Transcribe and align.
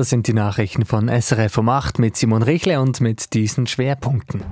Das 0.00 0.08
sind 0.08 0.26
die 0.28 0.32
Nachrichten 0.32 0.86
von 0.86 1.10
SRF 1.10 1.58
um 1.58 1.68
8 1.68 1.98
mit 1.98 2.16
Simon 2.16 2.42
Richle 2.42 2.80
und 2.80 3.02
mit 3.02 3.34
diesen 3.34 3.66
Schwerpunkten. 3.66 4.42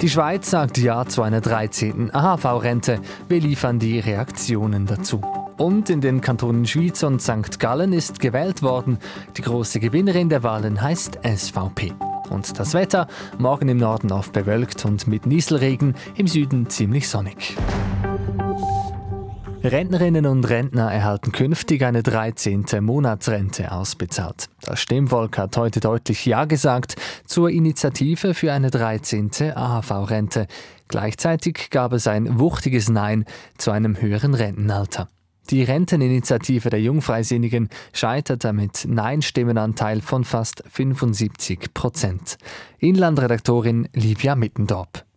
Die 0.00 0.08
Schweiz 0.08 0.50
sagt 0.50 0.76
Ja 0.76 1.06
zu 1.06 1.22
einer 1.22 1.40
13. 1.40 2.12
AHV-Rente. 2.12 2.98
Wir 3.28 3.40
liefern 3.40 3.78
die 3.78 4.00
Reaktionen 4.00 4.86
dazu. 4.86 5.20
Und 5.56 5.88
in 5.88 6.00
den 6.00 6.20
Kantonen 6.20 6.66
Schwyz 6.66 7.04
und 7.04 7.22
St. 7.22 7.60
Gallen 7.60 7.92
ist 7.92 8.18
gewählt 8.18 8.64
worden. 8.64 8.98
Die 9.36 9.42
große 9.42 9.78
Gewinnerin 9.78 10.30
der 10.30 10.42
Wahlen 10.42 10.82
heißt 10.82 11.20
SVP. 11.22 11.92
Und 12.28 12.58
das 12.58 12.74
Wetter, 12.74 13.06
morgen 13.38 13.68
im 13.68 13.76
Norden 13.76 14.10
oft 14.10 14.32
bewölkt 14.32 14.84
und 14.84 15.06
mit 15.06 15.26
Nieselregen, 15.26 15.94
im 16.16 16.26
Süden 16.26 16.68
ziemlich 16.70 17.08
sonnig. 17.08 17.56
Rentnerinnen 19.64 20.24
und 20.26 20.48
Rentner 20.48 20.92
erhalten 20.92 21.32
künftig 21.32 21.84
eine 21.84 22.04
13. 22.04 22.64
Monatsrente 22.80 23.72
ausbezahlt. 23.72 24.48
Das 24.62 24.80
Stimmvolk 24.80 25.36
hat 25.36 25.56
heute 25.56 25.80
deutlich 25.80 26.24
Ja 26.26 26.44
gesagt 26.44 26.94
zur 27.26 27.50
Initiative 27.50 28.34
für 28.34 28.52
eine 28.52 28.70
13. 28.70 29.30
AHV-Rente. 29.54 30.46
Gleichzeitig 30.86 31.70
gab 31.70 31.92
es 31.92 32.06
ein 32.06 32.38
wuchtiges 32.38 32.88
Nein 32.88 33.24
zu 33.58 33.72
einem 33.72 34.00
höheren 34.00 34.34
Rentenalter. 34.34 35.08
Die 35.50 35.64
Renteninitiative 35.64 36.70
der 36.70 36.80
Jungfreisinnigen 36.80 37.68
scheiterte 37.92 38.52
mit 38.52 38.86
Nein-Stimmenanteil 38.86 40.02
von 40.02 40.24
fast 40.24 40.62
75 40.70 41.74
Prozent. 41.74 42.36
Inlandredaktorin 42.78 43.88
Livia 43.92 44.36
Mittendorp. 44.36 45.07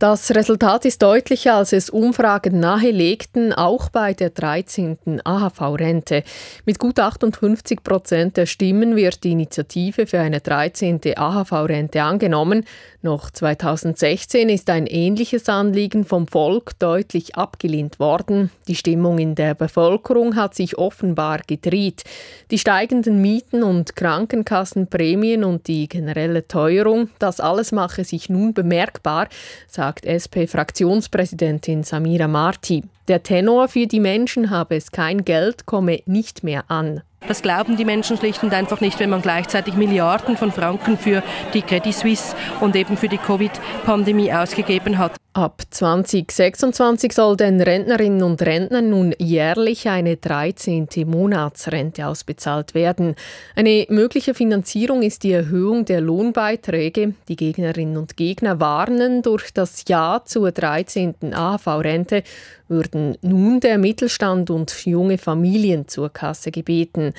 Das 0.00 0.30
Resultat 0.30 0.86
ist 0.86 1.02
deutlicher, 1.02 1.56
als 1.56 1.74
es 1.74 1.90
Umfragen 1.90 2.58
nahelegten, 2.58 3.52
auch 3.52 3.90
bei 3.90 4.14
der 4.14 4.30
13. 4.30 5.20
AHV-Rente. 5.22 6.24
Mit 6.64 6.78
gut 6.78 6.98
58 6.98 7.82
Prozent 7.84 8.38
der 8.38 8.46
Stimmen 8.46 8.96
wird 8.96 9.22
die 9.24 9.32
Initiative 9.32 10.06
für 10.06 10.20
eine 10.20 10.40
13. 10.40 11.02
AHV-Rente 11.18 12.02
angenommen. 12.02 12.64
Noch 13.02 13.30
2016 13.30 14.48
ist 14.48 14.70
ein 14.70 14.86
ähnliches 14.86 15.50
Anliegen 15.50 16.06
vom 16.06 16.26
Volk 16.26 16.78
deutlich 16.78 17.36
abgelehnt 17.36 18.00
worden. 18.00 18.50
Die 18.68 18.76
Stimmung 18.76 19.18
in 19.18 19.34
der 19.34 19.54
Bevölkerung 19.54 20.34
hat 20.34 20.54
sich 20.54 20.78
offenbar 20.78 21.40
gedreht. 21.46 22.04
Die 22.50 22.58
steigenden 22.58 23.20
Mieten 23.20 23.62
und 23.62 23.96
Krankenkassenprämien 23.96 25.44
und 25.44 25.68
die 25.68 25.88
generelle 25.88 26.48
Teuerung, 26.48 27.10
das 27.18 27.38
alles 27.38 27.70
mache 27.70 28.04
sich 28.04 28.30
nun 28.30 28.54
bemerkbar, 28.54 29.28
sagt 29.68 29.89
sagt 29.90 30.06
SP-Fraktionspräsidentin 30.06 31.82
Samira 31.82 32.28
Marti. 32.28 32.82
Der 33.08 33.22
Tenor 33.22 33.68
für 33.68 33.86
die 33.86 34.00
Menschen 34.00 34.50
habe 34.50 34.76
es 34.76 34.92
kein 34.92 35.24
Geld, 35.24 35.66
komme 35.66 36.00
nicht 36.06 36.44
mehr 36.44 36.64
an. 36.70 37.02
Das 37.28 37.42
glauben 37.42 37.76
die 37.76 37.84
Menschen 37.84 38.16
schlicht 38.16 38.42
und 38.42 38.54
einfach 38.54 38.80
nicht, 38.80 38.98
wenn 38.98 39.10
man 39.10 39.20
gleichzeitig 39.20 39.74
Milliarden 39.74 40.36
von 40.36 40.50
Franken 40.50 40.96
für 40.96 41.22
die 41.52 41.62
Credit 41.62 41.94
Suisse 41.94 42.34
und 42.60 42.74
eben 42.74 42.96
für 42.96 43.08
die 43.08 43.18
Covid-Pandemie 43.18 44.32
ausgegeben 44.32 44.96
hat. 44.96 45.16
Ab 45.32 45.62
2026 45.70 47.12
soll 47.12 47.36
den 47.36 47.60
Rentnerinnen 47.60 48.24
und 48.24 48.42
Rentnern 48.42 48.90
nun 48.90 49.14
jährlich 49.18 49.88
eine 49.88 50.16
13. 50.16 50.88
Monatsrente 51.06 52.08
ausbezahlt 52.08 52.74
werden. 52.74 53.14
Eine 53.54 53.86
mögliche 53.90 54.34
Finanzierung 54.34 55.02
ist 55.02 55.22
die 55.22 55.30
Erhöhung 55.30 55.84
der 55.84 56.00
Lohnbeiträge. 56.00 57.14
Die 57.28 57.36
Gegnerinnen 57.36 57.96
und 57.96 58.16
Gegner 58.16 58.58
warnen, 58.58 59.22
durch 59.22 59.52
das 59.54 59.84
Ja 59.86 60.22
zur 60.24 60.50
13. 60.50 61.32
AHV-Rente 61.32 62.24
würden 62.70 63.18
nun 63.20 63.60
der 63.60 63.76
Mittelstand 63.76 64.48
und 64.48 64.86
junge 64.86 65.18
Familien 65.18 65.88
zur 65.88 66.08
Kasse 66.10 66.50
gebeten. 66.50 67.12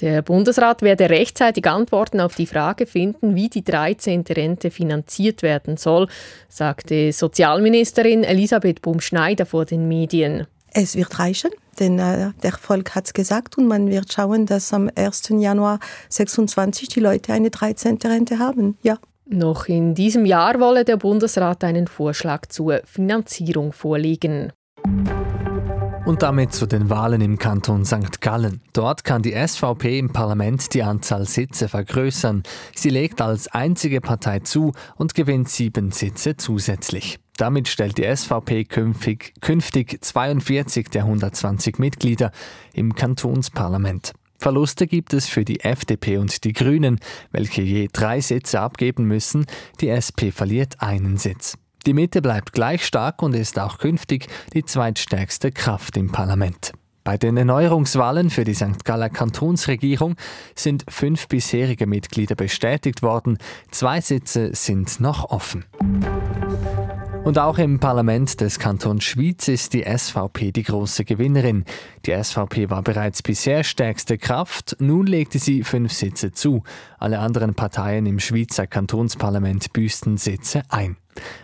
Der 0.00 0.22
Bundesrat 0.22 0.82
werde 0.82 1.10
rechtzeitig 1.10 1.66
Antworten 1.68 2.20
auf 2.20 2.34
die 2.34 2.46
Frage 2.46 2.86
finden, 2.86 3.34
wie 3.34 3.48
die 3.48 3.62
13. 3.62 4.24
Rente 4.30 4.70
finanziert 4.70 5.42
werden 5.42 5.76
soll, 5.76 6.08
sagte 6.48 7.12
Sozialministerin 7.12 8.24
Elisabeth 8.24 8.82
Bumschneider 8.82 9.46
vor 9.46 9.64
den 9.64 9.86
Medien. 9.86 10.46
Es 10.74 10.96
wird 10.96 11.18
reichen, 11.18 11.50
denn 11.78 11.98
äh, 11.98 12.30
der 12.42 12.52
Volk 12.52 12.94
hat 12.94 13.06
es 13.06 13.12
gesagt 13.12 13.58
und 13.58 13.68
man 13.68 13.90
wird 13.90 14.12
schauen, 14.12 14.46
dass 14.46 14.72
am 14.72 14.90
1. 14.94 15.28
Januar 15.38 15.78
26 16.08 16.88
die 16.88 17.00
Leute 17.00 17.32
eine 17.32 17.50
13. 17.50 17.98
Rente 18.04 18.38
haben. 18.38 18.78
Ja. 18.82 18.98
Noch 19.26 19.66
in 19.66 19.94
diesem 19.94 20.26
Jahr 20.26 20.58
wolle 20.60 20.84
der 20.84 20.96
Bundesrat 20.96 21.62
einen 21.62 21.86
Vorschlag 21.86 22.46
zur 22.46 22.80
Finanzierung 22.84 23.72
vorlegen. 23.72 24.52
Und 26.04 26.22
damit 26.22 26.52
zu 26.52 26.66
den 26.66 26.90
Wahlen 26.90 27.20
im 27.20 27.38
Kanton 27.38 27.84
St. 27.84 28.20
Gallen. 28.20 28.60
Dort 28.72 29.04
kann 29.04 29.22
die 29.22 29.32
SVP 29.32 29.98
im 29.98 30.12
Parlament 30.12 30.74
die 30.74 30.82
Anzahl 30.82 31.26
Sitze 31.26 31.68
vergrößern. 31.68 32.42
Sie 32.74 32.90
legt 32.90 33.20
als 33.20 33.46
einzige 33.48 34.00
Partei 34.00 34.40
zu 34.40 34.72
und 34.96 35.14
gewinnt 35.14 35.48
sieben 35.48 35.92
Sitze 35.92 36.36
zusätzlich. 36.36 37.20
Damit 37.36 37.68
stellt 37.68 37.98
die 37.98 38.16
SVP 38.16 38.64
künftig, 38.64 39.32
künftig 39.40 40.04
42 40.04 40.90
der 40.90 41.04
120 41.04 41.78
Mitglieder 41.78 42.32
im 42.74 42.94
Kantonsparlament. 42.94 44.12
Verluste 44.38 44.88
gibt 44.88 45.14
es 45.14 45.28
für 45.28 45.44
die 45.44 45.60
FDP 45.60 46.18
und 46.18 46.42
die 46.42 46.52
Grünen, 46.52 46.98
welche 47.30 47.62
je 47.62 47.88
drei 47.92 48.20
Sitze 48.20 48.60
abgeben 48.60 49.04
müssen. 49.04 49.46
Die 49.80 49.88
SP 49.94 50.34
verliert 50.34 50.82
einen 50.82 51.16
Sitz. 51.16 51.56
Die 51.86 51.94
Mitte 51.94 52.22
bleibt 52.22 52.52
gleich 52.52 52.86
stark 52.86 53.22
und 53.22 53.34
ist 53.34 53.58
auch 53.58 53.78
künftig 53.78 54.28
die 54.54 54.64
zweitstärkste 54.64 55.50
Kraft 55.50 55.96
im 55.96 56.12
Parlament. 56.12 56.72
Bei 57.04 57.16
den 57.16 57.36
Erneuerungswahlen 57.36 58.30
für 58.30 58.44
die 58.44 58.54
St. 58.54 58.84
Galler 58.84 59.10
Kantonsregierung 59.10 60.14
sind 60.54 60.84
fünf 60.88 61.26
bisherige 61.26 61.88
Mitglieder 61.88 62.36
bestätigt 62.36 63.02
worden, 63.02 63.38
zwei 63.72 64.00
Sitze 64.00 64.54
sind 64.54 65.00
noch 65.00 65.30
offen. 65.30 65.64
Und 67.24 67.38
auch 67.38 67.56
im 67.58 67.78
Parlament 67.78 68.40
des 68.40 68.58
Kantons 68.58 69.04
Schwyz 69.04 69.46
ist 69.46 69.74
die 69.74 69.84
SVP 69.84 70.50
die 70.50 70.64
große 70.64 71.04
Gewinnerin. 71.04 71.64
Die 72.04 72.12
SVP 72.20 72.68
war 72.68 72.82
bereits 72.82 73.22
bisher 73.22 73.62
stärkste 73.62 74.18
Kraft, 74.18 74.76
nun 74.80 75.06
legte 75.06 75.38
sie 75.38 75.62
fünf 75.62 75.92
Sitze 75.92 76.32
zu. 76.32 76.64
Alle 76.98 77.20
anderen 77.20 77.54
Parteien 77.54 78.06
im 78.06 78.18
Schweizer 78.18 78.66
Kantonsparlament 78.66 79.72
büßten 79.72 80.16
Sitze 80.16 80.62
ein. 80.68 80.96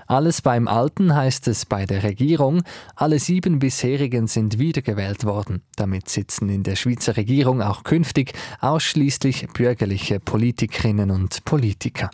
Alles 0.09 0.43
beim 0.43 0.67
Alten 0.67 1.15
heißt 1.15 1.47
es 1.47 1.65
bei 1.65 1.87
der 1.87 2.03
Regierung. 2.03 2.63
Alle 2.97 3.21
sieben 3.21 3.61
bisherigen 3.61 4.27
sind 4.27 4.59
wiedergewählt 4.59 5.25
worden. 5.25 5.63
Damit 5.77 6.09
sitzen 6.09 6.49
in 6.49 6.65
der 6.65 6.75
Schweizer 6.75 7.17
Regierung 7.17 7.63
auch 7.63 7.85
künftig 7.85 8.33
ausschließlich 8.61 9.47
bürgerliche 9.53 10.19
Politikerinnen 10.19 11.13
und 11.13 11.45
Politiker. 11.45 12.11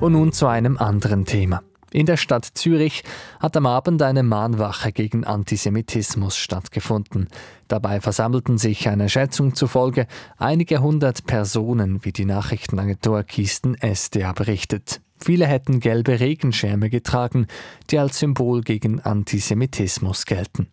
Und 0.00 0.12
nun 0.12 0.32
zu 0.32 0.46
einem 0.46 0.78
anderen 0.78 1.26
Thema. 1.26 1.62
In 1.92 2.06
der 2.06 2.16
Stadt 2.16 2.46
Zürich 2.54 3.04
hat 3.38 3.54
am 3.54 3.66
Abend 3.66 4.00
eine 4.00 4.22
Mahnwache 4.22 4.92
gegen 4.92 5.24
Antisemitismus 5.24 6.38
stattgefunden. 6.38 7.28
Dabei 7.68 8.00
versammelten 8.00 8.56
sich 8.56 8.88
einer 8.88 9.10
Schätzung 9.10 9.54
zufolge 9.54 10.06
einige 10.38 10.80
hundert 10.80 11.26
Personen, 11.26 12.02
wie 12.02 12.12
die 12.12 12.24
Nachrichtenagentur 12.24 13.24
Kisten 13.24 13.76
SDA 13.78 14.32
berichtet. 14.32 15.02
Viele 15.18 15.46
hätten 15.46 15.80
gelbe 15.80 16.18
Regenschirme 16.18 16.88
getragen, 16.88 17.46
die 17.90 17.98
als 17.98 18.18
Symbol 18.18 18.62
gegen 18.62 19.00
Antisemitismus 19.00 20.24
gelten. 20.24 20.68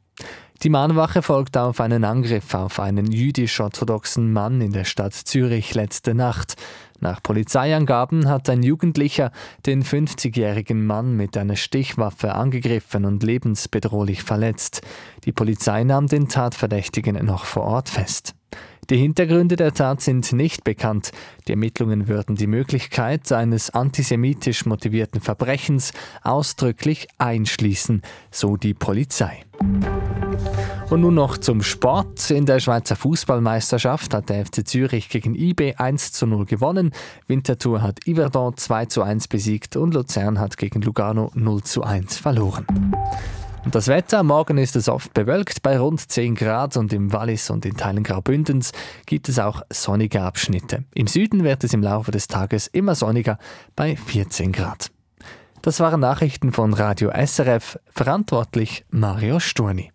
Die 0.64 0.70
Mahnwache 0.70 1.22
folgt 1.22 1.56
auf 1.56 1.80
einen 1.80 2.04
Angriff 2.04 2.54
auf 2.54 2.82
einen 2.82 3.10
jüdisch-orthodoxen 3.10 4.34
Mann 4.34 4.60
in 4.60 4.74
der 4.74 4.84
Stadt 4.84 5.14
Zürich 5.14 5.74
letzte 5.74 6.14
Nacht. 6.14 6.56
Nach 7.02 7.24
Polizeiangaben 7.24 8.28
hat 8.28 8.50
ein 8.50 8.64
Jugendlicher 8.64 9.32
den 9.66 9.84
50-jährigen 9.84 10.86
Mann 10.86 11.16
mit 11.16 11.38
einer 11.38 11.56
Stichwaffe 11.56 12.34
angegriffen 12.34 13.06
und 13.06 13.24
lebensbedrohlich 13.24 14.24
verletzt. 14.24 14.82
Die 15.26 15.32
Polizei 15.32 15.84
nahm 15.84 16.08
den 16.08 16.28
Tatverdächtigen 16.28 17.24
noch 17.26 17.46
vor 17.46 17.64
Ort 17.64 17.90
fest. 17.90 18.36
Die 18.90 18.98
Hintergründe 18.98 19.56
der 19.56 19.74
Tat 19.74 20.02
sind 20.02 20.34
nicht 20.34 20.64
bekannt. 20.64 21.12
Die 21.48 21.52
Ermittlungen 21.52 22.08
würden 22.08 22.36
die 22.36 22.48
Möglichkeit 22.48 23.32
eines 23.32 23.70
antisemitisch 23.70 24.66
motivierten 24.66 25.22
Verbrechens 25.22 25.94
ausdrücklich 26.24 27.08
einschließen, 27.20 28.02
so 28.32 28.58
die 28.58 28.74
Polizei. 28.74 29.44
Und 30.90 31.02
nun 31.02 31.14
noch 31.14 31.38
zum 31.38 31.62
Sport. 31.62 32.32
In 32.32 32.48
der 32.48 32.60
Schweizer 32.60 32.96
Fußballmeisterschaft 32.96 34.12
hat 34.12 34.30
der 34.30 34.44
FC 34.44 34.68
Zürich 34.68 35.10
gegen 35.10 35.36
IB 35.36 35.76
1 35.76 36.14
zu 36.14 36.26
0 36.26 36.46
gewonnen. 36.46 36.94
Winterthur 37.28 37.84
hat 37.84 38.00
Yverdon 38.08 38.58
2 38.58 38.86
zu 38.88 39.04
1 39.04 39.28
besiegt 39.28 39.76
und 39.76 39.94
Luzern 39.94 40.40
hat 40.40 40.58
gegen 40.58 40.82
Lugano 40.82 41.30
0 41.36 41.62
zu 41.62 41.84
1 41.84 42.18
verloren. 42.18 42.66
Und 43.64 43.76
das 43.76 43.88
Wetter, 43.88 44.24
morgen 44.24 44.58
ist 44.58 44.76
es 44.76 44.90
oft 44.90 45.14
bewölkt 45.14 45.62
bei 45.62 45.78
rund 45.78 46.10
10 46.10 46.34
Grad 46.34 46.76
und 46.76 46.92
im 46.92 47.14
Wallis 47.14 47.52
und 47.52 47.68
in 47.68 47.78
Teilen 47.78 48.04
Graubündens 48.04 48.72
gibt 49.06 49.30
es 49.30 49.38
auch 49.38 49.62
sonnige 49.72 50.24
Abschnitte. 50.24 50.86
Im 50.96 51.06
Süden 51.06 51.44
wird 51.44 51.64
es 51.64 51.74
im 51.74 51.84
Laufe 51.84 52.10
des 52.10 52.28
Tages 52.28 52.66
immer 52.66 52.96
sonniger 52.96 53.38
bei 53.76 53.96
14 53.96 54.52
Grad. 54.52 54.90
Das 55.62 55.80
waren 55.82 56.00
Nachrichten 56.00 56.52
von 56.52 56.74
Radio 56.74 57.12
SRF, 57.12 57.78
verantwortlich 57.92 58.86
Mario 58.90 59.40
Sturni. 59.40 59.92